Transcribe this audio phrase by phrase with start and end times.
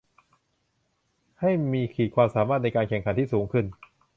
[1.39, 3.65] ให้มีขีดความสามารถในการแข่งขันที่สูงขึ้น